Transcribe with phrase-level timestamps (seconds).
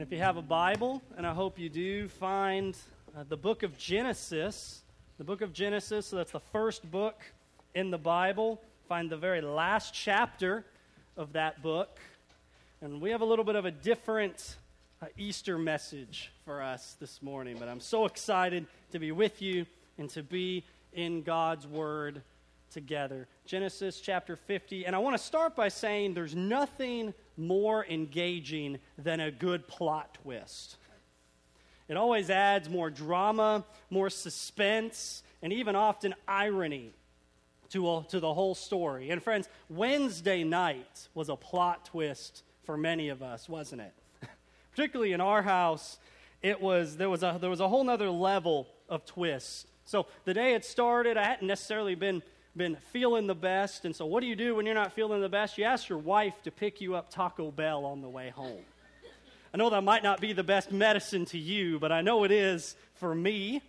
[0.00, 2.74] And if you have a Bible, and I hope you do, find
[3.14, 4.80] uh, the book of Genesis.
[5.18, 7.20] The book of Genesis, so that's the first book
[7.74, 8.62] in the Bible.
[8.88, 10.64] Find the very last chapter
[11.18, 11.98] of that book.
[12.80, 14.56] And we have a little bit of a different
[15.02, 19.66] uh, Easter message for us this morning, but I'm so excited to be with you
[19.98, 20.64] and to be
[20.94, 22.22] in God's Word
[22.70, 23.28] together.
[23.44, 24.86] Genesis chapter 50.
[24.86, 30.18] And I want to start by saying there's nothing more engaging than a good plot
[30.22, 30.76] twist.
[31.88, 36.92] It always adds more drama, more suspense, and even often irony
[37.70, 39.10] to, a, to the whole story.
[39.10, 43.94] And friends, Wednesday night was a plot twist for many of us, wasn't it?
[44.70, 45.98] Particularly in our house,
[46.42, 49.66] it was, there, was a, there was a whole other level of twist.
[49.84, 52.22] So the day it started, I hadn't necessarily been
[52.56, 53.84] been feeling the best.
[53.84, 55.58] And so, what do you do when you're not feeling the best?
[55.58, 58.62] You ask your wife to pick you up Taco Bell on the way home.
[59.52, 62.30] I know that might not be the best medicine to you, but I know it
[62.30, 63.62] is for me.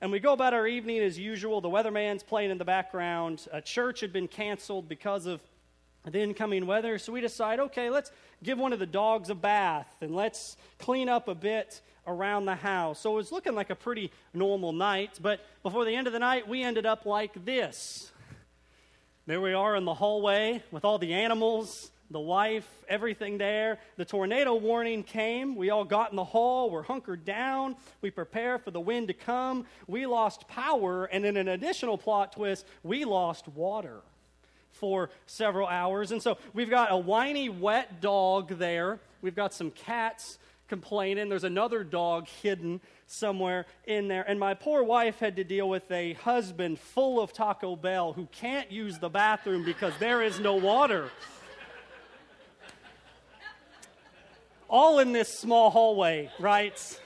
[0.00, 1.60] And we go about our evening as usual.
[1.60, 3.46] The weatherman's playing in the background.
[3.52, 5.40] A church had been canceled because of
[6.04, 6.98] the incoming weather.
[6.98, 8.12] So we decide, okay, let's
[8.44, 12.56] give one of the dogs a bath and let's clean up a bit around the
[12.56, 12.98] house.
[13.00, 16.18] So it was looking like a pretty normal night, but before the end of the
[16.18, 18.10] night, we ended up like this.
[19.26, 23.78] There we are in the hallway with all the animals, the wife, everything there.
[23.98, 25.54] The tornado warning came.
[25.54, 26.70] We all got in the hall.
[26.70, 27.76] We're hunkered down.
[28.00, 29.66] We prepare for the wind to come.
[29.86, 34.00] We lost power, and in an additional plot twist, we lost water
[34.72, 36.12] for several hours.
[36.12, 38.98] And so we've got a whiny, wet dog there.
[39.20, 41.28] We've got some cats complaining.
[41.28, 44.22] There's another dog hidden somewhere in there.
[44.28, 48.26] And my poor wife had to deal with a husband full of Taco Bell who
[48.26, 51.10] can't use the bathroom because there is no water.
[54.68, 57.00] All in this small hallway, right?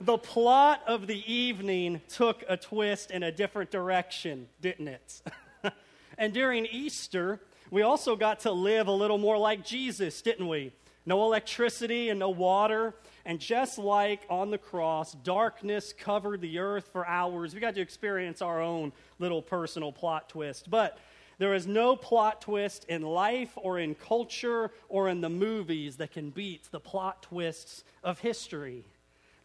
[0.00, 5.22] The plot of the evening took a twist in a different direction, didn't it?
[6.18, 10.72] and during Easter, we also got to live a little more like Jesus, didn't we?
[11.06, 12.94] No electricity and no water.
[13.24, 17.54] And just like on the cross, darkness covered the earth for hours.
[17.54, 20.68] We got to experience our own little personal plot twist.
[20.68, 20.98] But
[21.38, 26.12] there is no plot twist in life or in culture or in the movies that
[26.12, 28.84] can beat the plot twists of history.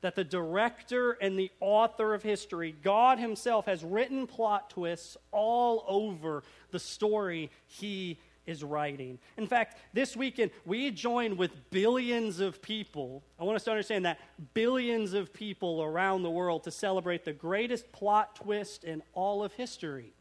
[0.01, 5.85] That the director and the author of history, God Himself, has written plot twists all
[5.87, 9.19] over the story He is writing.
[9.37, 13.23] In fact, this weekend, we join with billions of people.
[13.39, 14.19] I want us to understand that
[14.53, 19.53] billions of people around the world to celebrate the greatest plot twist in all of
[19.53, 20.13] history.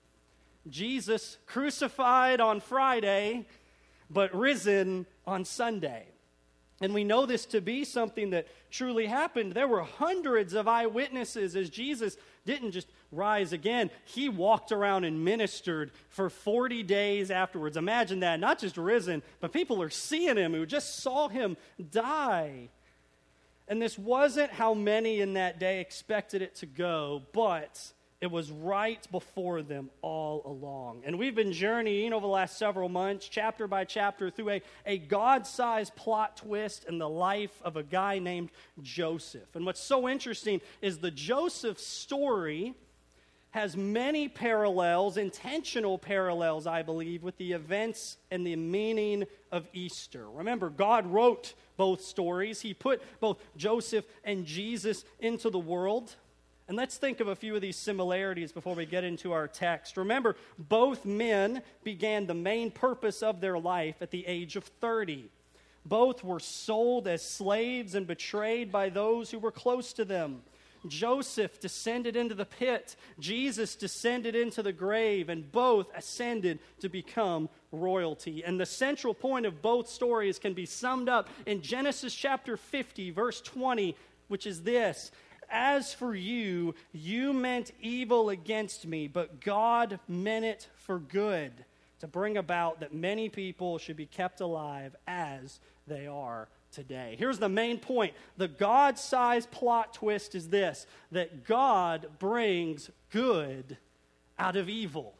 [0.68, 3.46] Jesus crucified on Friday,
[4.10, 6.06] but risen on Sunday.
[6.82, 9.52] And we know this to be something that truly happened.
[9.52, 12.16] There were hundreds of eyewitnesses as Jesus
[12.46, 17.76] didn't just rise again, he walked around and ministered for 40 days afterwards.
[17.76, 18.40] Imagine that.
[18.40, 21.56] Not just risen, but people are seeing him who just saw him
[21.90, 22.68] die.
[23.68, 28.50] And this wasn't how many in that day expected it to go, but it was
[28.50, 31.02] right before them all along.
[31.06, 34.98] And we've been journeying over the last several months, chapter by chapter, through a, a
[34.98, 38.50] God sized plot twist in the life of a guy named
[38.82, 39.54] Joseph.
[39.54, 42.74] And what's so interesting is the Joseph story
[43.50, 50.28] has many parallels, intentional parallels, I believe, with the events and the meaning of Easter.
[50.30, 56.14] Remember, God wrote both stories, He put both Joseph and Jesus into the world.
[56.68, 59.96] And let's think of a few of these similarities before we get into our text.
[59.96, 65.28] Remember, both men began the main purpose of their life at the age of 30.
[65.84, 70.42] Both were sold as slaves and betrayed by those who were close to them.
[70.86, 77.48] Joseph descended into the pit, Jesus descended into the grave, and both ascended to become
[77.72, 78.42] royalty.
[78.44, 83.10] And the central point of both stories can be summed up in Genesis chapter 50,
[83.10, 83.96] verse 20,
[84.28, 85.10] which is this
[85.50, 91.64] as for you, you meant evil against me, but God meant it for good,
[91.98, 97.16] to bring about that many people should be kept alive as they are today.
[97.18, 103.76] Here's the main point the God sized plot twist is this that God brings good
[104.38, 105.14] out of evil.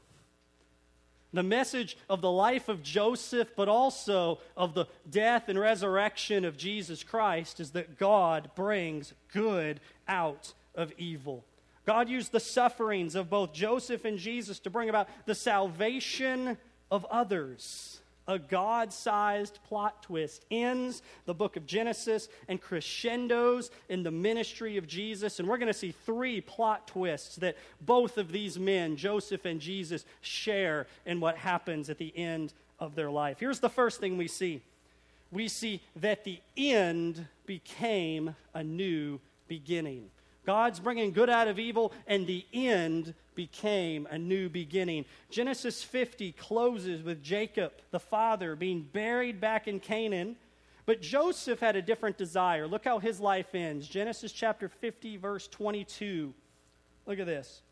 [1.32, 6.56] The message of the life of Joseph, but also of the death and resurrection of
[6.56, 11.44] Jesus Christ, is that God brings good out of evil.
[11.87, 16.58] God used the sufferings of both Joseph and Jesus to bring about the salvation
[16.91, 18.00] of others.
[18.28, 24.76] A God sized plot twist ends the book of Genesis and crescendos in the ministry
[24.76, 25.38] of Jesus.
[25.38, 29.61] And we're going to see three plot twists that both of these men, Joseph and
[29.61, 33.38] Jesus, share in what happens at the end of their life.
[33.40, 34.62] Here's the first thing we see
[35.32, 40.11] we see that the end became a new beginning.
[40.50, 45.05] God's bringing good out of evil, and the end became a new beginning.
[45.31, 50.35] Genesis 50 closes with Jacob, the father, being buried back in Canaan.
[50.87, 52.67] But Joseph had a different desire.
[52.67, 53.87] Look how his life ends.
[53.87, 56.35] Genesis chapter 50, verse 22.
[57.06, 57.62] Look at this.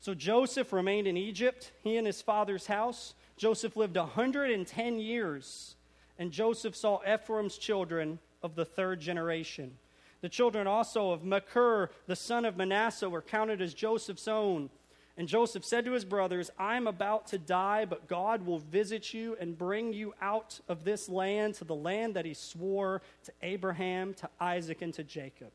[0.00, 3.14] So Joseph remained in Egypt, he and his father's house.
[3.36, 5.76] Joseph lived 110 years,
[6.18, 9.78] and Joseph saw Ephraim's children of the third generation.
[10.24, 14.70] The children also of Machir, the son of Manasseh, were counted as Joseph's own.
[15.18, 19.12] And Joseph said to his brothers, I am about to die, but God will visit
[19.12, 23.32] you and bring you out of this land to the land that he swore to
[23.42, 25.52] Abraham, to Isaac, and to Jacob.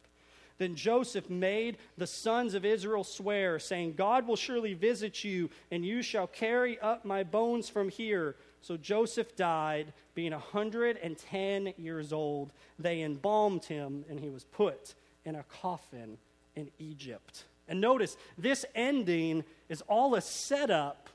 [0.60, 5.84] Then Joseph made the sons of Israel swear, saying, God will surely visit you, and
[5.84, 8.36] you shall carry up my bones from here.
[8.62, 12.52] So Joseph died, being a 110 years old.
[12.78, 14.94] They embalmed him, and he was put
[15.26, 16.18] in a coffin
[16.56, 17.46] in Egypt.
[17.68, 21.10] And notice, this ending is all a setup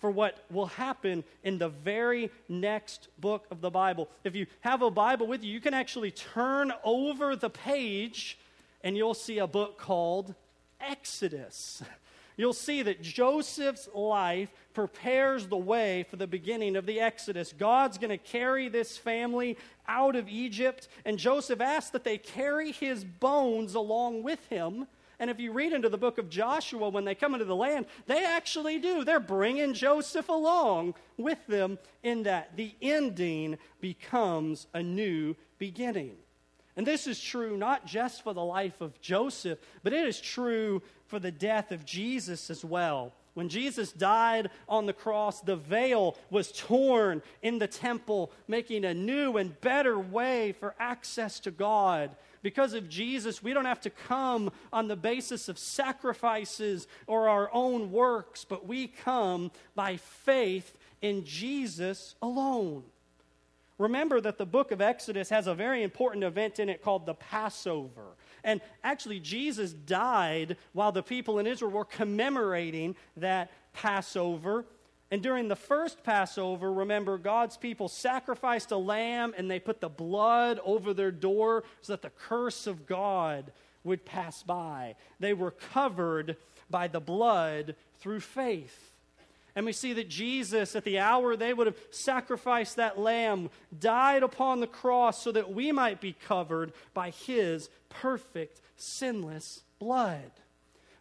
[0.00, 4.08] for what will happen in the very next book of the Bible.
[4.24, 8.38] If you have a Bible with you, you can actually turn over the page
[8.82, 10.34] and you'll see a book called
[10.80, 11.82] Exodus.
[12.38, 17.52] you'll see that Joseph's life prepares the way for the beginning of the Exodus.
[17.52, 22.72] God's going to carry this family out of Egypt, and Joseph asks that they carry
[22.72, 24.86] his bones along with him.
[25.20, 27.86] And if you read into the book of Joshua, when they come into the land,
[28.06, 29.04] they actually do.
[29.04, 32.56] They're bringing Joseph along with them in that.
[32.56, 36.16] The ending becomes a new beginning.
[36.78, 40.80] And this is true not just for the life of Joseph, but it is true
[41.08, 43.12] for the death of Jesus as well.
[43.34, 48.94] When Jesus died on the cross, the veil was torn in the temple, making a
[48.94, 52.14] new and better way for access to God.
[52.42, 57.50] Because of Jesus, we don't have to come on the basis of sacrifices or our
[57.52, 62.84] own works, but we come by faith in Jesus alone.
[63.78, 67.14] Remember that the book of Exodus has a very important event in it called the
[67.14, 68.16] Passover.
[68.42, 74.64] And actually, Jesus died while the people in Israel were commemorating that Passover.
[75.10, 79.88] And during the first Passover, remember, God's people sacrificed a lamb and they put the
[79.88, 83.52] blood over their door so that the curse of God
[83.84, 84.96] would pass by.
[85.20, 86.36] They were covered
[86.68, 88.87] by the blood through faith.
[89.54, 94.22] And we see that Jesus, at the hour they would have sacrificed that lamb, died
[94.22, 100.30] upon the cross so that we might be covered by his perfect, sinless blood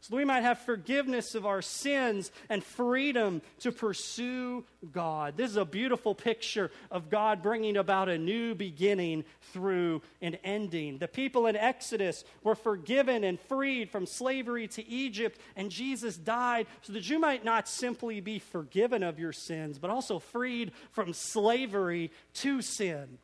[0.02, 5.38] so that we might have forgiveness of our sins and freedom to pursue God.
[5.38, 10.98] This is a beautiful picture of God bringing about a new beginning through an ending.
[10.98, 16.68] The people in Exodus were forgiven and freed from slavery to Egypt, and Jesus died
[16.82, 21.14] so that you might not simply be forgiven of your sins, but also freed from
[21.14, 23.18] slavery to sin.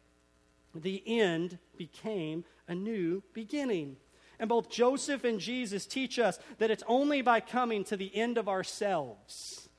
[0.75, 3.97] The end became a new beginning.
[4.43, 8.37] And both Joseph and Jesus teach us that it's only by coming to the end
[8.37, 9.69] of ourselves,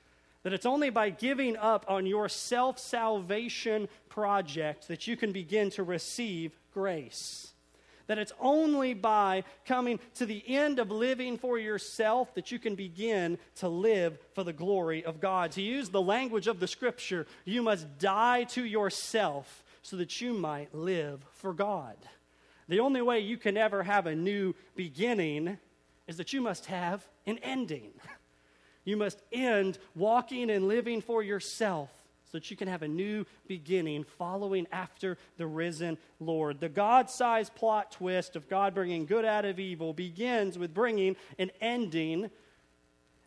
[0.43, 5.69] that it's only by giving up on your self salvation project that you can begin
[5.73, 7.53] to receive grace.
[8.07, 12.75] That it's only by coming to the end of living for yourself that you can
[12.75, 15.53] begin to live for the glory of God.
[15.53, 20.33] To use the language of the scripture, you must die to yourself so that you
[20.33, 21.99] might live for God.
[22.69, 25.59] The only way you can ever have a new beginning
[26.07, 27.93] is that you must have an ending.
[28.87, 31.91] You must end walking and living for yourself
[32.27, 36.61] so that you can have a new beginning following after the risen Lord.
[36.61, 41.17] The God sized plot twist of God bringing good out of evil begins with bringing
[41.39, 42.31] an ending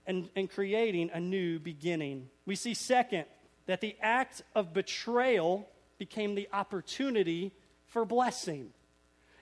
[0.05, 2.29] and, and creating a new beginning.
[2.45, 3.25] We see, second,
[3.65, 5.67] that the act of betrayal
[5.97, 7.51] became the opportunity
[7.87, 8.73] for blessing.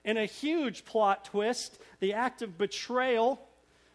[0.06, 3.42] In a huge plot twist, the act of betrayal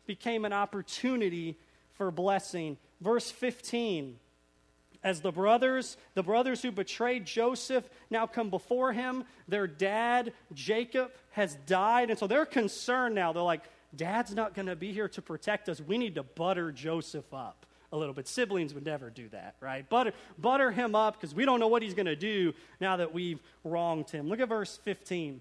[0.07, 1.57] became an opportunity
[1.95, 2.77] for blessing.
[3.01, 4.19] Verse 15
[5.03, 9.25] as the brothers, the brothers who betrayed Joseph, now come before him.
[9.49, 12.11] Their dad, Jacob, has died.
[12.11, 13.33] And so they're concerned now.
[13.33, 13.63] They're like,
[13.97, 15.81] Dad's not going to be here to protect us.
[15.81, 17.67] We need to butter Joseph up.
[17.93, 18.29] a little bit.
[18.29, 19.89] Siblings would never do that, right?
[19.89, 23.13] Butter, butter him up because we don't know what he's going to do now that
[23.13, 24.29] we've wronged him.
[24.29, 25.41] Look at verse 15.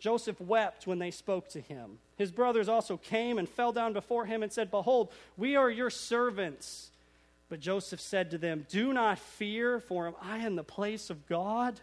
[0.00, 1.98] Joseph wept when they spoke to him.
[2.16, 5.90] His brothers also came and fell down before him and said, Behold, we are your
[5.90, 6.90] servants.
[7.50, 11.28] But Joseph said to them, Do not fear, for am I in the place of
[11.28, 11.78] God?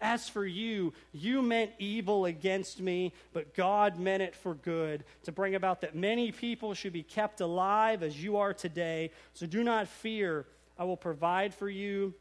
[0.00, 5.32] As for you, you meant evil against me, but God meant it for good, to
[5.32, 9.10] bring about that many people should be kept alive as you are today.
[9.34, 10.46] So do not fear.
[10.78, 12.14] I will provide for you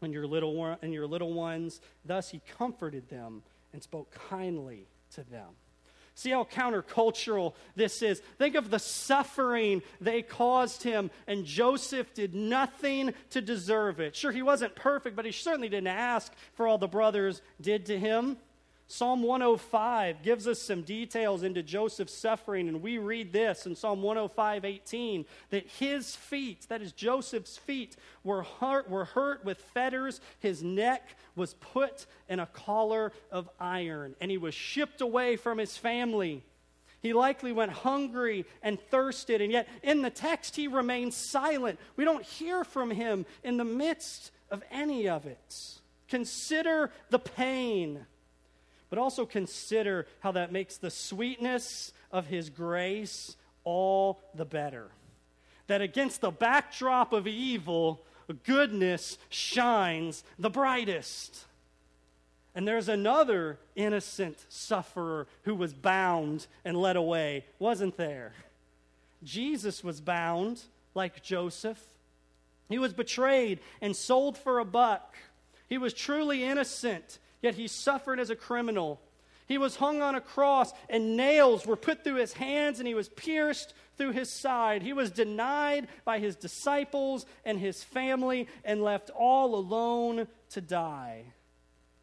[0.00, 1.80] and your little, one, and your little ones.
[2.04, 5.48] Thus he comforted them and spoke kindly to them.
[6.14, 8.20] See how countercultural this is.
[8.38, 14.16] Think of the suffering they caused him, and Joseph did nothing to deserve it.
[14.16, 17.96] Sure, he wasn't perfect, but he certainly didn't ask for all the brothers did to
[17.96, 18.36] him.
[18.90, 24.00] Psalm 105 gives us some details into Joseph's suffering, and we read this in Psalm
[24.00, 30.22] 105 18 that his feet, that is Joseph's feet, were hurt, were hurt with fetters.
[30.40, 35.58] His neck was put in a collar of iron, and he was shipped away from
[35.58, 36.42] his family.
[37.02, 41.78] He likely went hungry and thirsted, and yet in the text he remains silent.
[41.96, 45.78] We don't hear from him in the midst of any of it.
[46.08, 48.06] Consider the pain
[48.90, 54.88] but also consider how that makes the sweetness of His grace all the better.
[55.66, 58.00] That against the backdrop of evil,
[58.44, 61.44] goodness shines the brightest.
[62.54, 68.32] And there's another innocent sufferer who was bound and led away, wasn't there?
[69.22, 70.62] Jesus was bound
[70.94, 71.82] like Joseph.
[72.68, 75.16] He was betrayed and sold for a buck.
[75.68, 79.00] He was truly innocent yet he suffered as a criminal.
[79.46, 82.94] He was hung on a cross, and nails were put through his hands, and he
[82.94, 84.82] was pierced through his side.
[84.82, 91.24] He was denied by his disciples and his family and left all alone to die.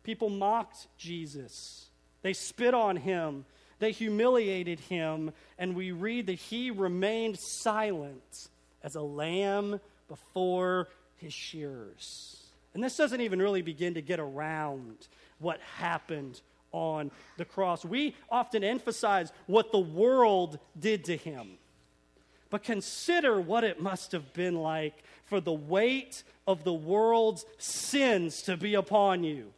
[0.04, 1.86] People mocked Jesus,
[2.22, 3.46] they spit on him,
[3.80, 8.50] they humiliated him, and we read that he remained silent
[8.84, 10.88] as a lamb before
[11.18, 12.44] his shearers.
[12.75, 15.08] And this doesn't even really begin to get around
[15.39, 16.41] what happened
[16.74, 17.86] on the cross.
[17.86, 21.51] We often emphasize what the world did to him.
[22.50, 28.41] But consider what it must have been like for the weight of the world's sins
[28.44, 29.53] to be upon you.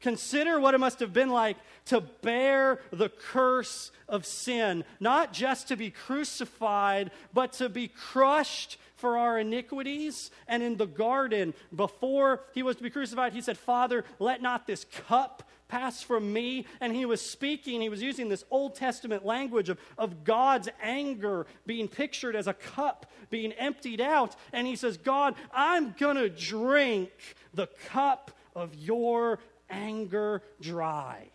[0.00, 1.56] Consider what it must have been like
[1.86, 8.78] to bear the curse of sin, not just to be crucified, but to be crushed
[9.00, 10.30] for our iniquities.
[10.46, 14.66] And in the garden, before he was to be crucified, he said, Father, let not
[14.66, 16.66] this cup pass from me.
[16.80, 21.46] And he was speaking, he was using this Old Testament language of, of God's anger
[21.66, 24.36] being pictured as a cup being emptied out.
[24.52, 27.10] And he says, God, I'm going to drink
[27.54, 29.38] the cup of your
[29.70, 31.30] anger dry.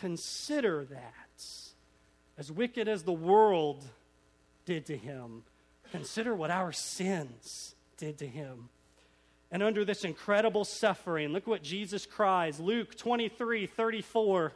[0.00, 1.44] Consider that.
[2.38, 3.84] As wicked as the world
[4.64, 5.42] did to him,
[5.90, 8.68] Consider what our sins did to him.
[9.50, 14.52] And under this incredible suffering, look what Jesus cries Luke 23 34.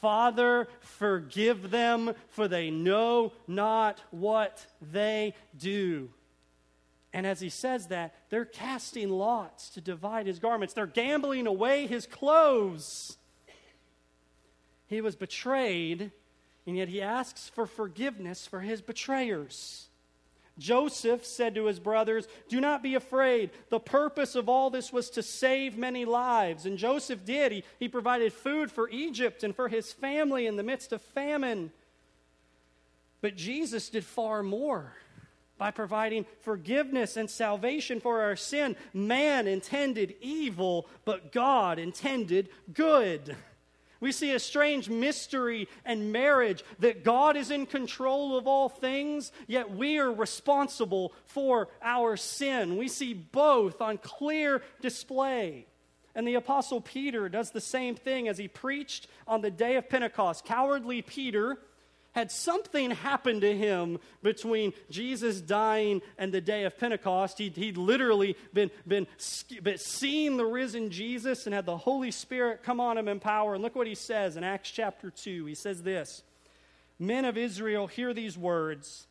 [0.00, 6.10] Father, forgive them, for they know not what they do.
[7.12, 11.86] And as he says that, they're casting lots to divide his garments, they're gambling away
[11.86, 13.16] his clothes.
[14.88, 16.10] He was betrayed,
[16.66, 19.88] and yet he asks for forgiveness for his betrayers.
[20.58, 23.50] Joseph said to his brothers, Do not be afraid.
[23.70, 26.66] The purpose of all this was to save many lives.
[26.66, 27.52] And Joseph did.
[27.52, 31.72] He, he provided food for Egypt and for his family in the midst of famine.
[33.22, 34.92] But Jesus did far more
[35.56, 38.76] by providing forgiveness and salvation for our sin.
[38.92, 43.36] Man intended evil, but God intended good.
[44.02, 49.30] We see a strange mystery and marriage that God is in control of all things,
[49.46, 52.78] yet we are responsible for our sin.
[52.78, 55.66] We see both on clear display.
[56.16, 59.88] And the Apostle Peter does the same thing as he preached on the day of
[59.88, 60.44] Pentecost.
[60.44, 61.58] Cowardly Peter
[62.12, 67.38] had something happened to him between Jesus dying and the day of Pentecost.
[67.38, 69.06] He'd, he'd literally been, been,
[69.62, 73.54] been seeing the risen Jesus and had the Holy Spirit come on him in power.
[73.54, 75.46] And look what he says in Acts chapter 2.
[75.46, 76.22] He says this
[76.98, 79.06] Men of Israel, hear these words.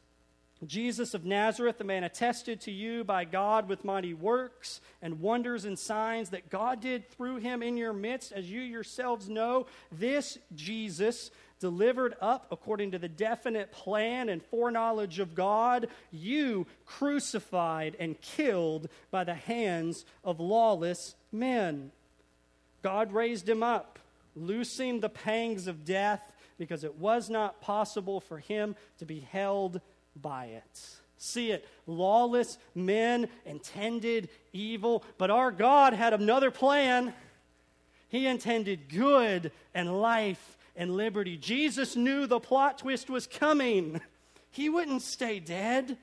[0.65, 5.65] Jesus of Nazareth, the man attested to you by God with mighty works and wonders
[5.65, 9.65] and signs that God did through him in your midst, as you yourselves know.
[9.91, 11.31] This Jesus,
[11.61, 18.89] delivered up according to the definite plan and foreknowledge of God, you crucified and killed
[19.11, 21.91] by the hands of lawless men.
[22.81, 23.99] God raised him up,
[24.35, 26.21] loosing the pangs of death,
[26.57, 29.79] because it was not possible for him to be held
[30.19, 30.85] by it.
[31.17, 31.67] See it.
[31.85, 37.13] Lawless men intended evil, but our God had another plan.
[38.09, 41.37] He intended good and life and liberty.
[41.37, 44.01] Jesus knew the plot twist was coming.
[44.49, 45.97] He wouldn't stay dead.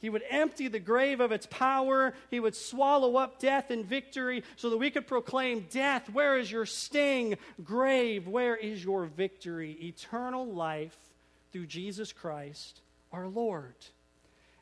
[0.00, 2.14] He would empty the grave of its power.
[2.30, 6.50] He would swallow up death in victory so that we could proclaim Death, where is
[6.50, 7.36] your sting?
[7.62, 9.72] Grave, where is your victory?
[9.72, 10.96] Eternal life
[11.52, 12.80] through Jesus Christ
[13.12, 13.74] our Lord.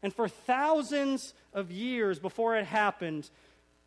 [0.02, 3.28] And for thousands of years before it happened,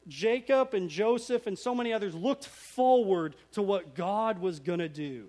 [0.08, 4.90] Jacob and Joseph and so many others looked forward to what God was going to
[4.90, 5.28] do.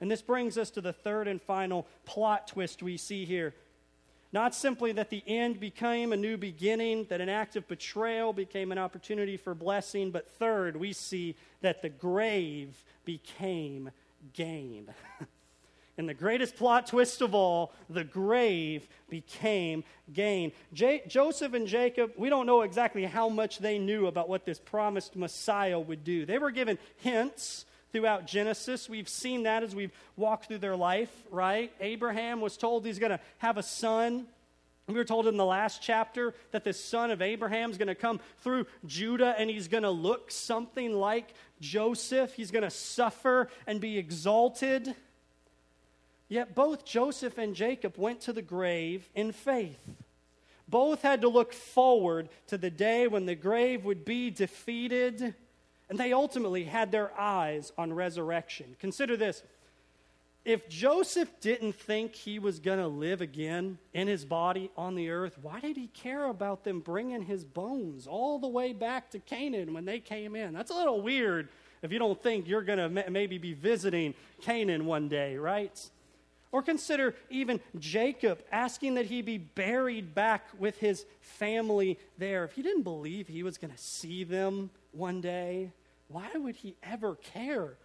[0.00, 3.54] And this brings us to the third and final plot twist we see here.
[4.32, 8.70] Not simply that the end became a new beginning, that an act of betrayal became
[8.70, 13.90] an opportunity for blessing, but third, we see that the grave became
[14.34, 14.92] gain.
[15.98, 20.52] And the greatest plot twist of all, the grave became gain.
[20.72, 24.60] J- Joseph and Jacob, we don't know exactly how much they knew about what this
[24.60, 26.24] promised Messiah would do.
[26.24, 28.88] They were given hints throughout Genesis.
[28.88, 31.72] We've seen that as we've walked through their life, right?
[31.80, 34.26] Abraham was told he's going to have a son.
[34.86, 37.94] We were told in the last chapter that this son of Abraham is going to
[37.94, 42.34] come through Judah and he's going to look something like Joseph.
[42.34, 44.94] He's going to suffer and be exalted.
[46.28, 49.78] Yet both Joseph and Jacob went to the grave in faith.
[50.68, 55.34] Both had to look forward to the day when the grave would be defeated,
[55.88, 58.76] and they ultimately had their eyes on resurrection.
[58.78, 59.42] Consider this
[60.44, 65.10] if Joseph didn't think he was going to live again in his body on the
[65.10, 69.18] earth, why did he care about them bringing his bones all the way back to
[69.18, 70.54] Canaan when they came in?
[70.54, 71.48] That's a little weird
[71.82, 75.78] if you don't think you're going to maybe be visiting Canaan one day, right?
[76.50, 82.44] Or consider even Jacob asking that he be buried back with his family there.
[82.44, 85.72] If he didn't believe he was going to see them one day,
[86.08, 87.76] why would he ever care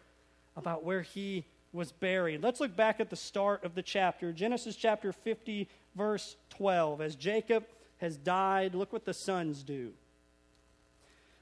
[0.56, 2.42] about where he was buried?
[2.42, 7.02] Let's look back at the start of the chapter Genesis chapter 50, verse 12.
[7.02, 7.66] As Jacob
[7.98, 9.92] has died, look what the sons do.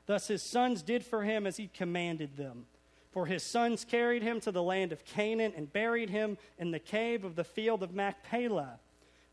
[0.07, 2.65] Thus his sons did for him as he commanded them.
[3.11, 6.79] For his sons carried him to the land of Canaan and buried him in the
[6.79, 8.79] cave of the field of Machpelah,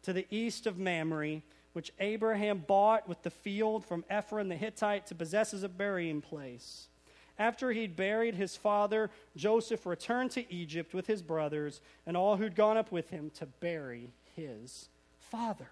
[0.03, 1.43] to the east of Mamre,
[1.75, 6.21] which Abraham bought with the field from Ephron the Hittite to possess as a burying
[6.21, 6.89] place.
[7.39, 12.57] After he'd buried his father, Joseph returned to Egypt with his brothers and all who'd
[12.57, 15.71] gone up with him to bury his father.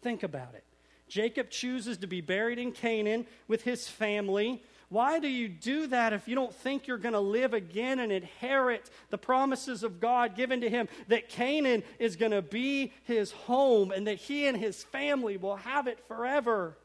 [0.00, 0.64] Think about it.
[1.08, 6.12] Jacob chooses to be buried in Canaan with his family why do you do that
[6.12, 10.34] if you don't think you're going to live again and inherit the promises of God
[10.34, 14.56] given to him that Canaan is going to be his home and that he and
[14.58, 16.76] his family will have it forever?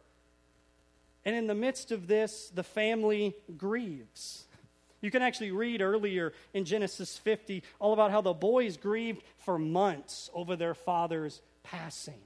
[1.25, 4.45] And in the midst of this, the family grieves.
[5.01, 9.59] You can actually read earlier in Genesis 50 all about how the boys grieved for
[9.59, 12.21] months over their father's passing.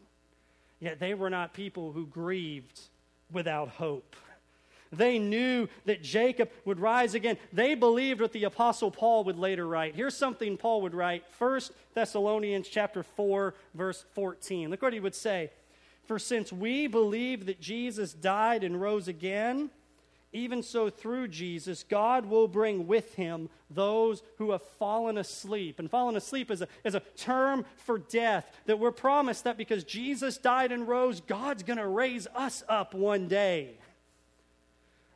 [0.80, 2.80] Yet they were not people who grieved
[3.32, 4.16] without hope.
[4.92, 7.38] They knew that Jacob would rise again.
[7.54, 9.96] They believed what the apostle Paul would later write.
[9.96, 11.26] Here's something Paul would write.
[11.38, 11.62] 1
[11.94, 14.70] Thessalonians chapter 4 verse 14.
[14.70, 15.52] Look what he would say.
[16.10, 19.70] For since we believe that Jesus died and rose again,
[20.34, 25.78] even so through Jesus, God will bring with him those who have fallen asleep.
[25.78, 29.84] And fallen asleep is a, is a term for death, that we're promised that because
[29.84, 33.78] Jesus died and rose, God's going to raise us up one day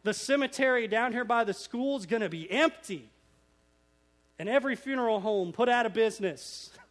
[0.03, 3.09] the cemetery down here by the school is going to be empty.
[4.37, 6.69] And every funeral home put out of business.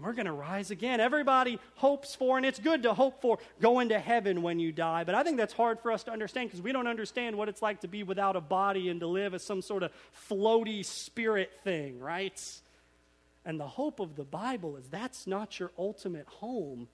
[0.00, 0.98] And we're going to rise again.
[0.98, 5.04] Everybody hopes for, and it's good to hope for, going to heaven when you die.
[5.04, 7.60] But I think that's hard for us to understand because we don't understand what it's
[7.60, 9.92] like to be without a body and to live as some sort of
[10.30, 12.42] floaty spirit thing, right?
[13.44, 16.88] And the hope of the Bible is that's not your ultimate home.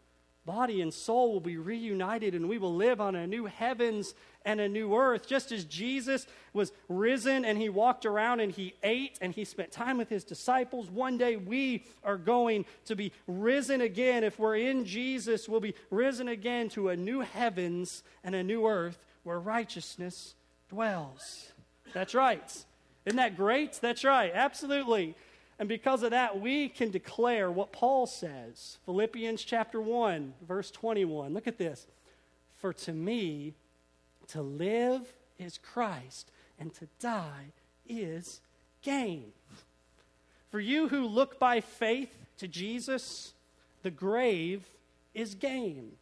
[0.47, 4.61] Body and soul will be reunited, and we will live on a new heavens and
[4.61, 5.27] a new earth.
[5.27, 9.73] Just as Jesus was risen and he walked around and he ate and he spent
[9.73, 14.23] time with his disciples, one day we are going to be risen again.
[14.23, 18.67] If we're in Jesus, we'll be risen again to a new heavens and a new
[18.69, 20.37] earth where righteousness
[20.69, 21.51] dwells.
[21.93, 22.65] That's right.
[23.05, 23.79] Isn't that great?
[23.83, 24.31] That's right.
[24.33, 25.17] Absolutely.
[25.59, 28.79] And because of that, we can declare what Paul says.
[28.85, 31.33] Philippians chapter 1, verse 21.
[31.33, 31.87] Look at this.
[32.59, 33.55] For to me,
[34.29, 37.53] to live is Christ, and to die
[37.89, 38.41] is
[38.83, 39.33] gain.
[40.51, 43.33] For you who look by faith to Jesus,
[43.83, 44.65] the grave
[45.15, 45.93] is gain.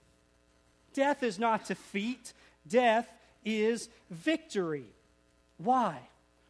[0.93, 2.33] Death is not defeat,
[2.69, 3.09] death
[3.45, 4.87] is victory.
[5.59, 5.99] Why?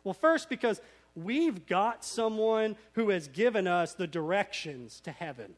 [0.04, 0.80] Well, first, because
[1.14, 5.54] we've got someone who has given us the directions to heaven.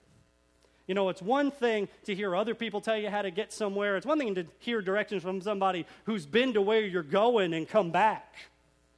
[0.87, 3.97] You know, it's one thing to hear other people tell you how to get somewhere.
[3.97, 7.69] It's one thing to hear directions from somebody who's been to where you're going and
[7.69, 8.37] come back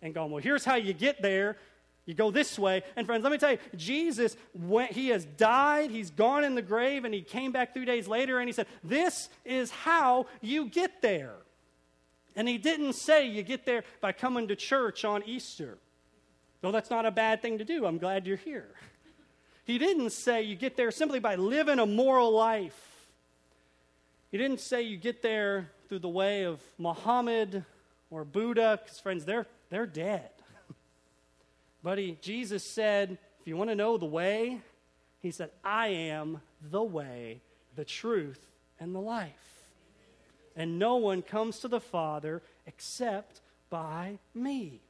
[0.03, 1.57] and gone, well, here's how you get there.
[2.05, 2.83] You go this way.
[2.97, 6.62] And friends, let me tell you, Jesus, went, he has died, he's gone in the
[6.62, 10.66] grave, and he came back three days later and he said, This is how you
[10.66, 11.35] get there.
[12.35, 15.79] And he didn't say you get there by coming to church on Easter.
[16.61, 17.87] Though that's not a bad thing to do.
[17.87, 18.68] I'm glad you're here.
[19.64, 23.07] He didn't say you get there simply by living a moral life.
[24.31, 27.64] He didn't say you get there through the way of Muhammad
[28.11, 30.31] or Buddha, because, friends, they're, they're dead.
[31.97, 34.61] he, Jesus said, if you want to know the way,
[35.21, 36.40] he said, I am
[36.71, 37.40] the way,
[37.77, 38.40] the truth,
[38.81, 39.33] and the life.
[40.57, 43.40] And no one comes to the Father except
[43.71, 44.81] by me.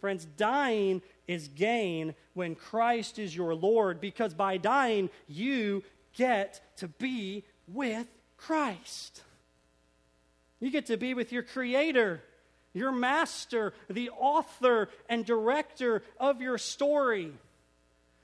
[0.00, 5.82] Friends, dying is gain when Christ is your Lord because by dying, you
[6.14, 8.06] get to be with
[8.36, 9.22] Christ.
[10.60, 12.22] You get to be with your Creator,
[12.72, 17.32] your Master, the author and director of your story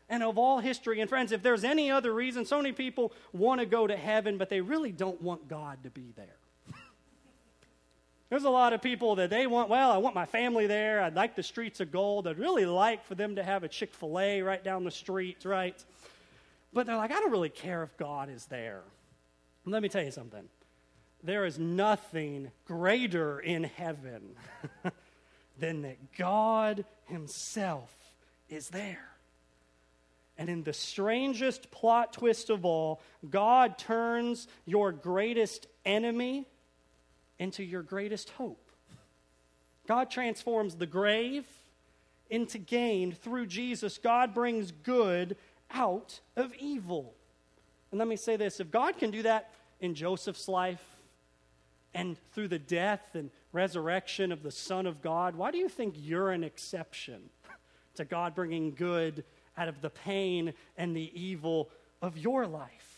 [0.08, 1.00] and of all history.
[1.00, 4.36] And friends, if there's any other reason, so many people want to go to heaven,
[4.36, 6.36] but they really don't want God to be there.
[8.32, 11.02] There's a lot of people that they want, well, I want my family there.
[11.02, 12.26] I'd like the streets of gold.
[12.26, 15.44] I'd really like for them to have a Chick fil A right down the street,
[15.44, 15.76] right?
[16.72, 18.80] But they're like, I don't really care if God is there.
[19.66, 20.48] let me tell you something
[21.22, 24.22] there is nothing greater in heaven
[25.58, 27.94] than that God Himself
[28.48, 29.10] is there.
[30.38, 36.46] And in the strangest plot twist of all, God turns your greatest enemy
[37.42, 38.70] into your greatest hope.
[39.88, 41.44] God transforms the grave
[42.30, 43.98] into gain through Jesus.
[43.98, 45.36] God brings good
[45.72, 47.14] out of evil.
[47.90, 49.50] And let me say this if God can do that
[49.80, 50.84] in Joseph's life
[51.92, 55.94] and through the death and resurrection of the Son of God, why do you think
[55.98, 57.28] you're an exception
[57.96, 59.24] to God bringing good
[59.58, 62.91] out of the pain and the evil of your life?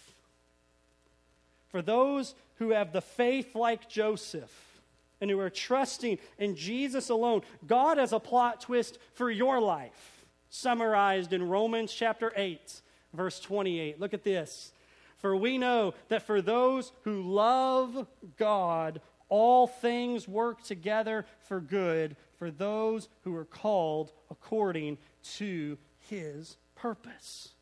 [1.75, 4.81] For those who have the faith like Joseph
[5.21, 10.25] and who are trusting in Jesus alone, God has a plot twist for your life,
[10.51, 12.81] summarized in Romans chapter 8,
[13.13, 13.99] verse 28.
[13.99, 14.71] Look at this.
[15.17, 18.07] For we know that for those who love
[18.37, 24.97] God, all things work together for good for those who are called according
[25.39, 27.54] to his purpose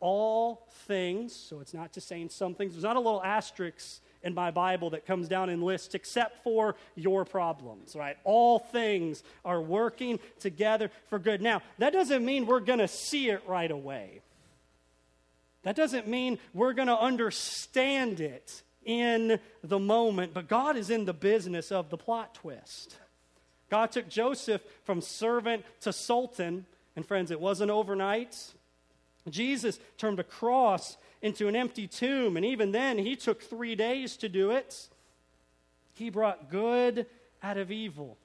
[0.00, 2.72] all things, so it's not just saying some things.
[2.72, 6.76] There's not a little asterisk in my Bible that comes down in lists except for
[6.94, 8.16] your problems, right?
[8.24, 11.40] All things are working together for good.
[11.40, 14.20] Now, that doesn't mean we're going to see it right away.
[15.62, 21.04] That doesn't mean we're going to understand it in the moment, but God is in
[21.04, 22.96] the business of the plot twist.
[23.68, 28.36] God took Joseph from servant to sultan, and friends, it wasn't overnight.
[29.28, 34.16] Jesus turned a cross into an empty tomb, and even then, he took three days
[34.18, 34.88] to do it.
[35.94, 37.06] He brought good
[37.42, 38.18] out of evil,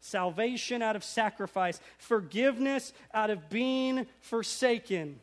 [0.00, 5.20] salvation out of sacrifice, forgiveness out of being forsaken.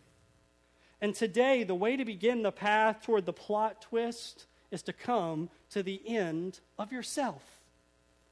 [1.02, 5.50] And today, the way to begin the path toward the plot twist is to come
[5.72, 7.63] to the end of yourself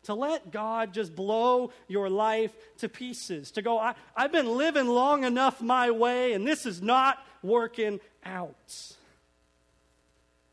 [0.04, 4.88] to let God just blow your life to pieces, to go, I, have been living
[4.88, 8.96] long enough my way, and this is not working out.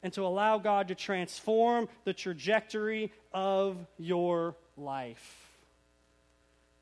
[0.02, 5.47] And to allow God to transform the trajectory of your life.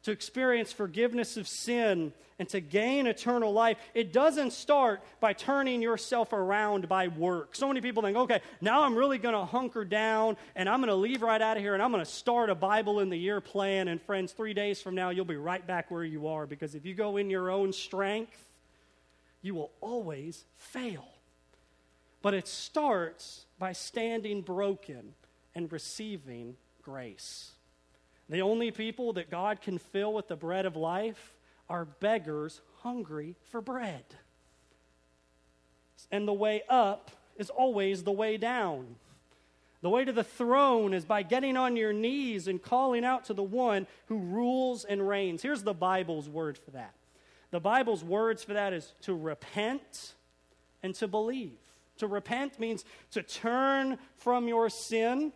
[0.07, 5.83] To experience forgiveness of sin, and to gain eternal life, it doesn't start by turning
[5.83, 7.57] yourself around by work.
[7.57, 10.89] So many people think, okay, now I'm really going to hunker down and I'm going
[10.91, 13.17] to leave right out of here and I'm going to start a Bible in the
[13.17, 13.89] year plan.
[13.89, 16.85] And friends, three days from now, you'll be right back where you are because if
[16.85, 18.47] you go in your own strength,
[19.43, 21.09] you will always fail.
[22.23, 25.15] But it starts by standing broken
[25.55, 27.56] and receiving grace.
[28.29, 31.35] The only people that God can fill with the bread of life
[31.69, 34.05] are beggars hungry for bread.
[36.11, 38.97] And the way up is always the way down.
[39.83, 43.35] The way to the throne is by getting on your knees and calling out to
[43.35, 45.43] the one who rules and reigns.
[45.43, 46.95] Here's the Bible's word for that.
[47.51, 50.15] The Bible's words for that is to repent
[50.83, 51.59] and to believe.
[51.99, 55.33] To repent means to turn from your sin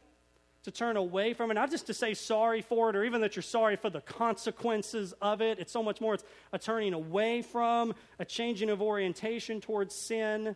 [0.64, 3.34] to turn away from it, not just to say sorry for it or even that
[3.34, 5.58] you're sorry for the consequences of it.
[5.58, 6.14] It's so much more.
[6.14, 10.54] It's a turning away from, a changing of orientation towards sin,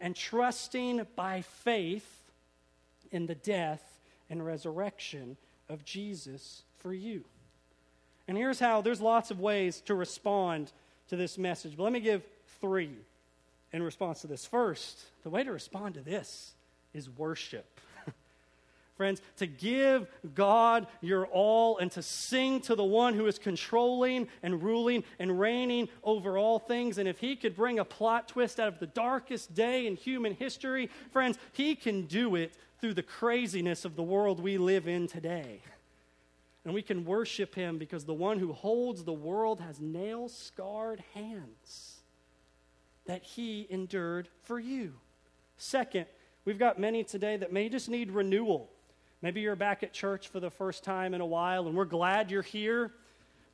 [0.00, 2.22] and trusting by faith
[3.10, 3.82] in the death
[4.28, 5.36] and resurrection
[5.68, 7.24] of Jesus for you.
[8.28, 10.72] And here's how there's lots of ways to respond
[11.08, 12.22] to this message, but let me give
[12.60, 12.90] three
[13.72, 14.44] in response to this.
[14.44, 16.52] First, the way to respond to this
[16.92, 17.80] is worship.
[18.96, 24.26] Friends, to give God your all and to sing to the one who is controlling
[24.42, 26.96] and ruling and reigning over all things.
[26.96, 30.34] And if he could bring a plot twist out of the darkest day in human
[30.34, 35.06] history, friends, he can do it through the craziness of the world we live in
[35.06, 35.60] today.
[36.64, 41.02] And we can worship him because the one who holds the world has nail scarred
[41.12, 42.00] hands
[43.04, 44.94] that he endured for you.
[45.58, 46.06] Second,
[46.46, 48.70] we've got many today that may just need renewal.
[49.22, 52.30] Maybe you're back at church for the first time in a while and we're glad
[52.30, 52.92] you're here.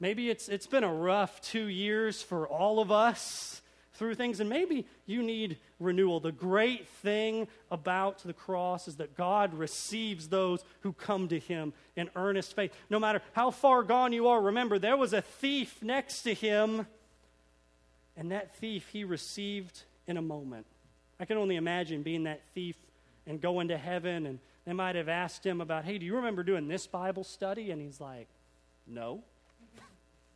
[0.01, 3.63] Maybe it's, it's been a rough two years for all of us
[3.95, 6.19] through things, and maybe you need renewal.
[6.19, 11.73] The great thing about the cross is that God receives those who come to Him
[11.95, 12.73] in earnest faith.
[12.91, 16.87] No matter how far gone you are, remember, there was a thief next to Him,
[18.17, 20.67] and that thief He received in a moment.
[21.21, 22.77] I can only imagine being that thief
[23.27, 26.43] and going to heaven and they might have asked him about, hey, do you remember
[26.43, 27.71] doing this Bible study?
[27.71, 28.29] And he's like,
[28.87, 29.23] no.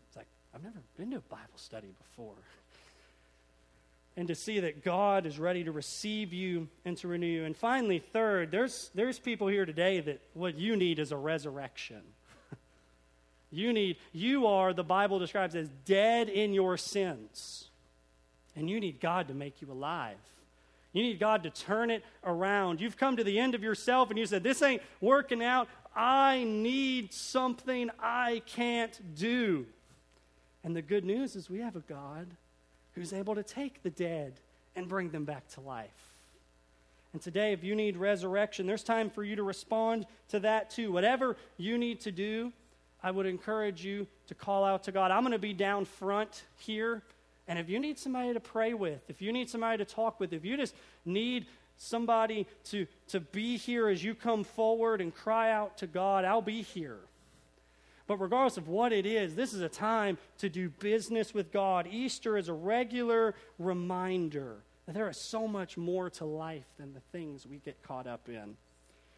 [0.09, 2.35] It's like, I've never been to a Bible study before.
[4.17, 7.45] And to see that God is ready to receive you and to renew you.
[7.45, 12.01] And finally, third, there's, there's people here today that what you need is a resurrection.
[13.51, 17.69] you need, you are, the Bible describes as dead in your sins.
[18.57, 20.17] And you need God to make you alive.
[20.97, 22.81] You need God to turn it around.
[22.81, 25.69] You've come to the end of yourself and you said, This ain't working out.
[25.95, 29.67] I need something I can't do.
[30.65, 32.29] And the good news is we have a God
[32.95, 34.41] who's able to take the dead
[34.75, 36.15] and bring them back to life.
[37.13, 40.93] And today, if you need resurrection, there's time for you to respond to that too.
[40.93, 42.55] Whatever you need to do,
[43.03, 45.11] I would encourage you to call out to God.
[45.11, 47.03] I'm going to be down front here.
[47.49, 50.33] And if you need somebody to pray with, if you need somebody to talk with,
[50.33, 55.53] if you just need somebody to, to be here as you come forward and cry
[55.53, 56.99] out to God, I'll be here.
[58.07, 61.89] But regardless of what it is, this is a time to do business with God.
[61.91, 67.01] Easter is a regular reminder that there is so much more to life than the
[67.13, 68.57] things we get caught up in.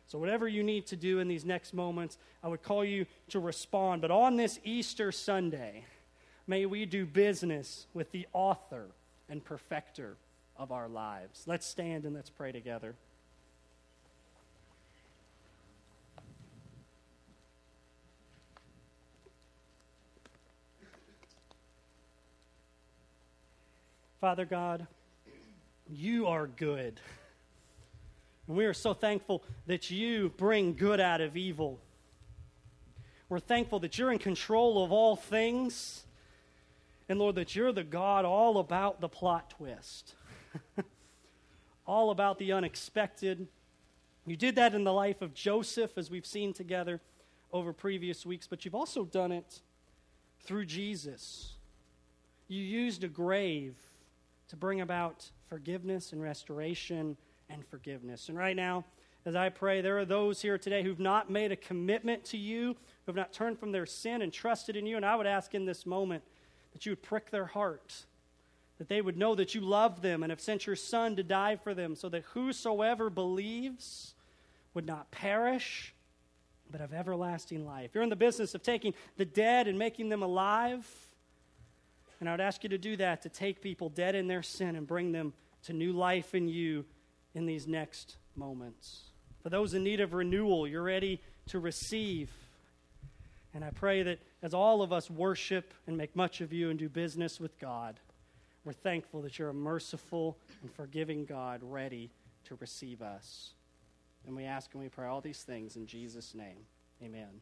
[0.06, 3.40] So, whatever you need to do in these next moments, I would call you to
[3.40, 4.00] respond.
[4.00, 5.84] But on this Easter Sunday,
[6.48, 8.86] may we do business with the author
[9.28, 10.16] and perfecter
[10.56, 11.44] of our lives.
[11.46, 12.94] Let's stand and let's pray together.
[24.20, 24.88] Father God,
[25.88, 26.98] you are good.
[28.48, 31.78] And we are so thankful that you bring good out of evil.
[33.28, 36.04] We're thankful that you're in control of all things
[37.08, 40.14] and Lord, that you're the God all about the plot twist,
[41.86, 43.48] all about the unexpected.
[44.26, 47.00] You did that in the life of Joseph, as we've seen together
[47.52, 49.60] over previous weeks, but you've also done it
[50.40, 51.54] through Jesus.
[52.46, 53.76] You used a grave
[54.48, 57.16] to bring about forgiveness and restoration
[57.48, 58.28] and forgiveness.
[58.28, 58.84] And right now,
[59.24, 62.68] as I pray, there are those here today who've not made a commitment to you,
[62.68, 64.96] who have not turned from their sin and trusted in you.
[64.96, 66.22] And I would ask in this moment,
[66.72, 68.04] that you would prick their heart,
[68.78, 71.56] that they would know that you love them and have sent your Son to die
[71.56, 74.14] for them, so that whosoever believes
[74.74, 75.94] would not perish,
[76.70, 77.90] but have everlasting life.
[77.94, 80.86] You're in the business of taking the dead and making them alive.
[82.20, 84.76] And I would ask you to do that, to take people dead in their sin
[84.76, 85.32] and bring them
[85.64, 86.84] to new life in you
[87.34, 89.04] in these next moments.
[89.42, 92.30] For those in need of renewal, you're ready to receive.
[93.58, 96.78] And I pray that as all of us worship and make much of you and
[96.78, 97.98] do business with God,
[98.64, 102.12] we're thankful that you're a merciful and forgiving God ready
[102.44, 103.54] to receive us.
[104.28, 106.58] And we ask and we pray all these things in Jesus' name.
[107.02, 107.40] Amen.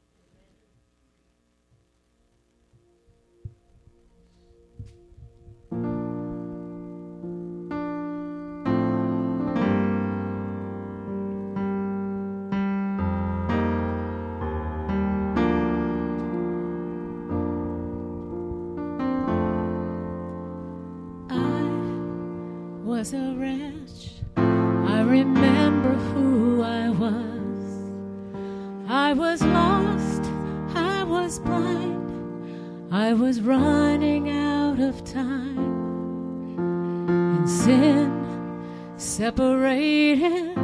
[39.16, 40.55] Separated.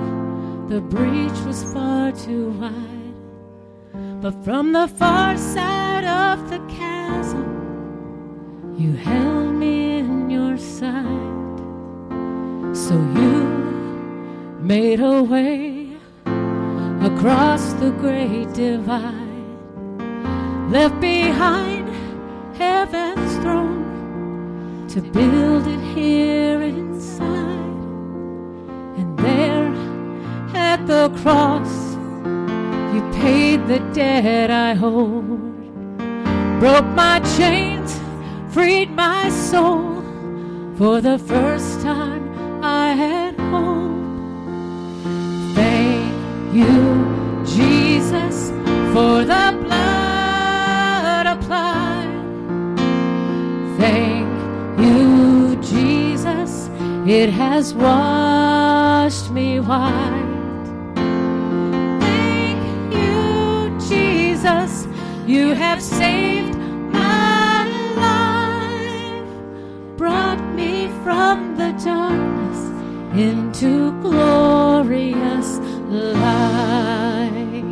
[0.69, 3.15] The breach was far too wide.
[4.21, 7.47] But from the far side of the chasm,
[8.79, 11.57] you held me in your sight.
[12.77, 13.39] So you
[14.61, 15.97] made a way
[17.11, 19.49] across the great divide,
[20.71, 21.89] left behind
[22.55, 27.52] heaven's throne to build it here inside.
[29.23, 29.73] There
[30.55, 31.95] at the cross,
[32.93, 38.01] you paid the debt I owed, broke my chains,
[38.53, 40.03] freed my soul.
[40.77, 42.25] For the first time
[42.65, 43.93] I had home.
[45.55, 48.51] Thank you, Jesus,
[48.93, 49.92] for the blood
[57.07, 60.29] it has washed me white.
[62.01, 64.87] Thank you, Jesus,
[65.27, 66.57] you have saved
[66.93, 69.27] my life,
[69.97, 72.71] brought me from the darkness
[73.19, 77.63] into glorious light.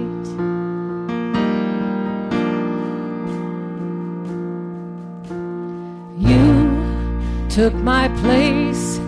[6.19, 9.00] You took my place,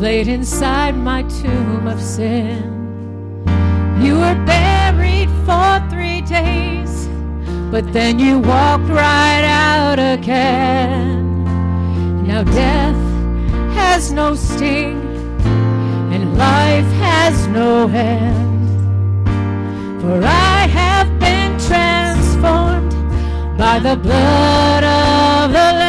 [0.00, 2.62] laid inside my tomb of sin.
[4.02, 7.08] You were buried for three days,
[7.70, 11.44] but then you walked right out again.
[12.26, 12.96] Now death
[13.74, 15.00] has no sting
[16.12, 18.68] and life has no end.
[20.02, 22.92] For I have been transformed
[23.56, 25.85] by the blood of the Lamb.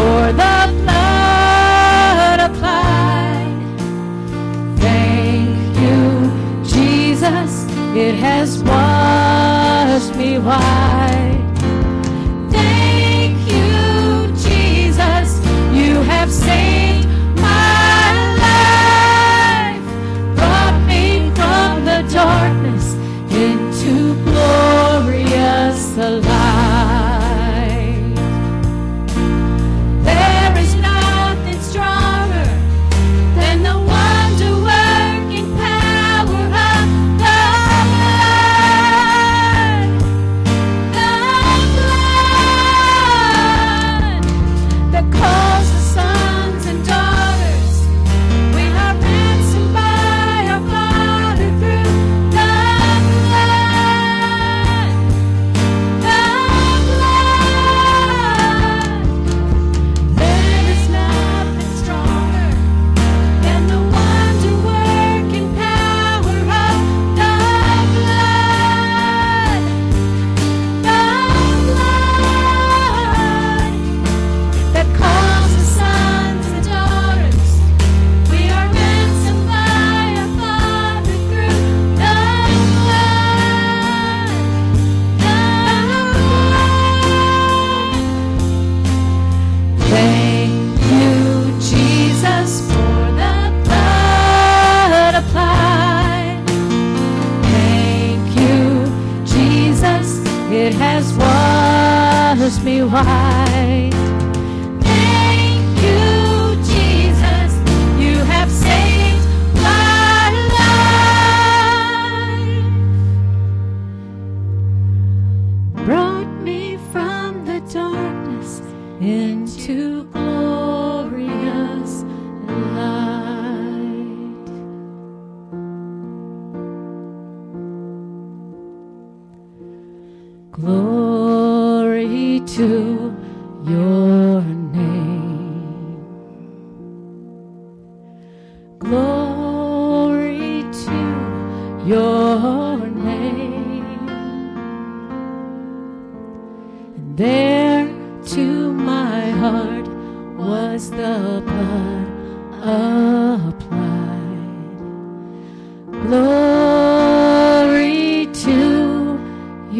[0.00, 3.60] For the blood applied.
[4.78, 5.98] Thank you,
[6.64, 7.52] Jesus,
[7.94, 11.44] it has washed me white.
[12.50, 13.72] Thank you,
[14.48, 15.28] Jesus,
[15.78, 16.89] you have saved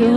[0.03, 0.17] Amen.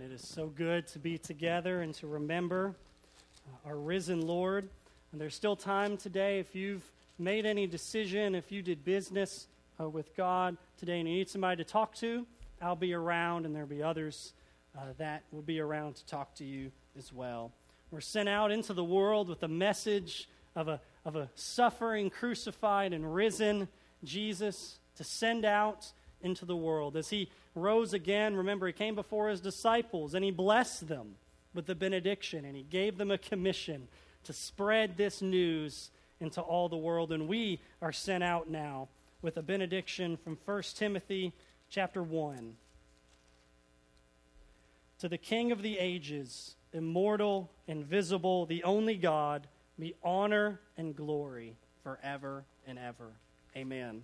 [0.00, 2.76] It is so good to be together and to remember
[3.48, 4.68] uh, our risen Lord.
[5.10, 9.48] And there's still time today if you've made any decision, if you did business
[9.80, 12.24] uh, with God today and you need somebody to talk to,
[12.62, 14.34] I'll be around and there'll be others
[14.78, 17.50] uh, that will be around to talk to you as well.
[17.94, 22.92] We're sent out into the world with a message of a, of a suffering, crucified,
[22.92, 23.68] and risen
[24.02, 26.96] Jesus to send out into the world.
[26.96, 31.14] As he rose again, remember, he came before his disciples and he blessed them
[31.54, 33.86] with the benediction and he gave them a commission
[34.24, 37.12] to spread this news into all the world.
[37.12, 38.88] And we are sent out now
[39.22, 41.32] with a benediction from 1 Timothy
[41.70, 42.56] chapter 1.
[44.98, 49.46] To the King of the ages, immortal, invisible, the only God,
[49.78, 53.12] be honor and glory forever and ever.
[53.56, 54.02] Amen.